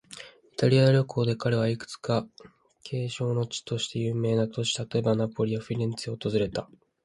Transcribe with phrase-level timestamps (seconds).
[0.51, 2.27] イタリア旅行で彼は、いくつか
[2.81, 6.67] 景勝の地として有名な都市、例えば、ナポリやフィレンツェを訪れた。